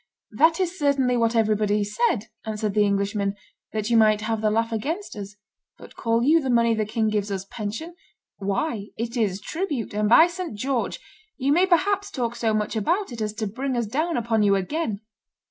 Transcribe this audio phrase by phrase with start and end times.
[0.31, 3.35] "That is certainly what everybody said," answered the Englishman,
[3.71, 5.35] "that you might have the laugh against us.
[5.77, 7.93] But call you the money the king gives us pension?
[8.37, 10.55] Why, it is tribute; and, by St.
[10.55, 10.99] George,
[11.37, 14.55] you may perhaps talk so much about it as to bring us down upon you
[14.55, 15.01] again!"